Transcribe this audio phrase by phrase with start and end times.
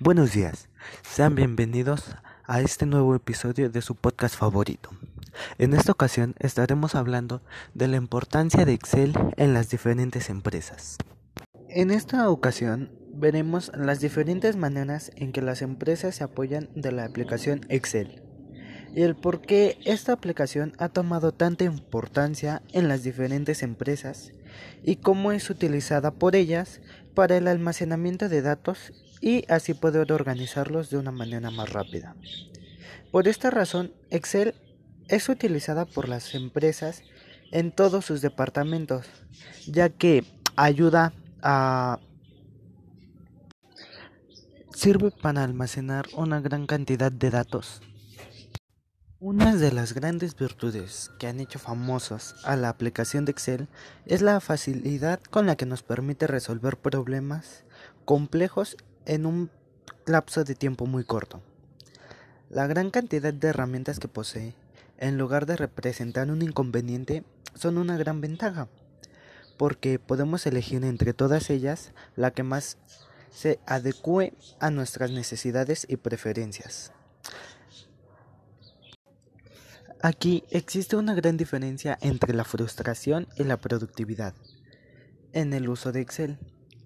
[0.00, 0.68] Buenos días,
[1.02, 2.14] sean bienvenidos
[2.46, 4.90] a este nuevo episodio de su podcast favorito.
[5.58, 7.42] En esta ocasión estaremos hablando
[7.74, 10.98] de la importancia de Excel en las diferentes empresas.
[11.68, 17.04] En esta ocasión veremos las diferentes maneras en que las empresas se apoyan de la
[17.04, 18.22] aplicación Excel
[18.94, 24.32] y el por qué esta aplicación ha tomado tanta importancia en las diferentes empresas
[24.84, 26.80] y cómo es utilizada por ellas
[27.14, 28.92] para el almacenamiento de datos
[29.28, 32.16] y así poder organizarlos de una manera más rápida.
[33.10, 34.54] Por esta razón, Excel
[35.08, 37.02] es utilizada por las empresas
[37.52, 39.06] en todos sus departamentos,
[39.66, 40.24] ya que
[40.56, 41.12] ayuda
[41.42, 42.00] a
[44.72, 47.82] sirve para almacenar una gran cantidad de datos.
[49.20, 53.68] Una de las grandes virtudes que han hecho famosos a la aplicación de Excel
[54.06, 57.64] es la facilidad con la que nos permite resolver problemas
[58.04, 58.76] complejos
[59.08, 59.50] en un
[60.06, 61.42] lapso de tiempo muy corto.
[62.50, 64.54] La gran cantidad de herramientas que posee,
[64.98, 67.24] en lugar de representar un inconveniente,
[67.54, 68.68] son una gran ventaja,
[69.56, 72.78] porque podemos elegir entre todas ellas la que más
[73.30, 76.92] se adecue a nuestras necesidades y preferencias.
[80.00, 84.32] Aquí existe una gran diferencia entre la frustración y la productividad
[85.32, 86.38] en el uso de Excel.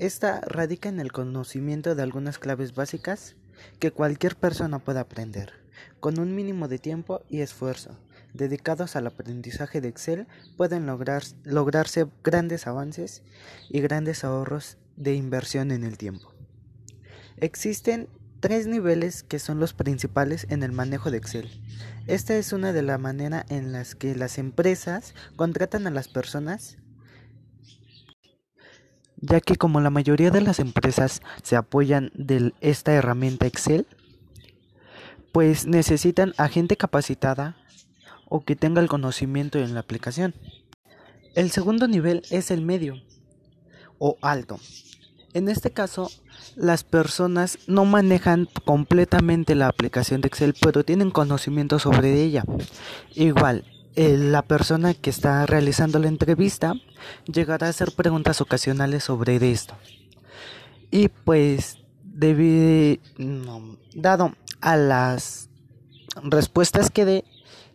[0.00, 3.36] Esta radica en el conocimiento de algunas claves básicas
[3.78, 5.52] que cualquier persona puede aprender,
[6.00, 7.98] con un mínimo de tiempo y esfuerzo.
[8.32, 13.22] Dedicados al aprendizaje de Excel pueden lograr, lograrse grandes avances
[13.68, 16.32] y grandes ahorros de inversión en el tiempo.
[17.36, 18.08] Existen
[18.40, 21.50] tres niveles que son los principales en el manejo de Excel.
[22.06, 26.78] Esta es una de las maneras en las que las empresas contratan a las personas
[29.20, 33.86] ya que como la mayoría de las empresas se apoyan de esta herramienta Excel,
[35.32, 37.56] pues necesitan a gente capacitada
[38.28, 40.34] o que tenga el conocimiento en la aplicación.
[41.34, 42.94] El segundo nivel es el medio
[43.98, 44.58] o alto.
[45.32, 46.10] En este caso,
[46.56, 52.42] las personas no manejan completamente la aplicación de Excel, pero tienen conocimiento sobre ella.
[53.14, 53.64] Igual,
[53.96, 56.74] la persona que está realizando la entrevista
[57.26, 59.74] llegará a hacer preguntas ocasionales sobre esto.
[60.90, 61.78] Y pues,
[63.94, 65.48] dado a las
[66.22, 67.24] respuestas que dé,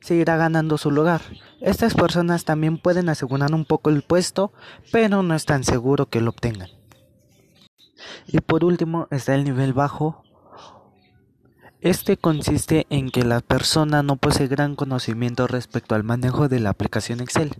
[0.00, 1.22] seguirá ganando su lugar.
[1.60, 4.52] Estas personas también pueden asegurar un poco el puesto,
[4.92, 6.68] pero no es tan seguro que lo obtengan.
[8.26, 10.24] Y por último está el nivel bajo
[11.84, 16.70] este consiste en que la persona no posee gran conocimiento respecto al manejo de la
[16.70, 17.52] aplicación Excel.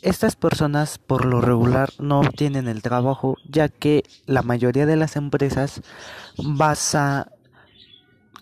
[0.00, 5.16] Estas personas por lo regular no obtienen el trabajo ya que la mayoría de las
[5.16, 5.82] empresas
[6.38, 7.30] basa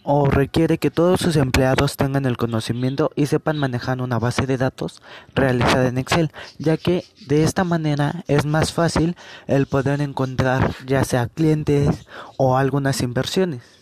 [0.05, 4.59] o requiere que todos sus empleados tengan el conocimiento y sepan manejar una base de
[4.59, 5.03] datos
[5.35, 9.17] realizada en Excel, ya que de esta manera es más fácil
[9.49, 12.07] el poder encontrar ya sea clientes
[12.37, 13.82] o algunas inversiones.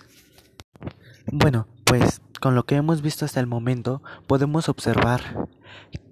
[1.32, 5.48] Bueno, pues con lo que hemos visto hasta el momento podemos observar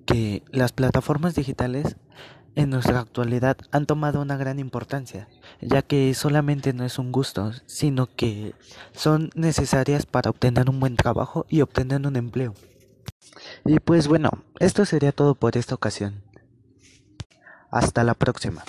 [0.07, 1.97] que las plataformas digitales
[2.55, 5.29] en nuestra actualidad han tomado una gran importancia,
[5.61, 8.55] ya que solamente no es un gusto, sino que
[8.93, 12.55] son necesarias para obtener un buen trabajo y obtener un empleo.
[13.65, 14.31] Y pues bueno,
[14.61, 16.23] esto sería todo por esta ocasión.
[17.71, 18.63] Hasta la próxima.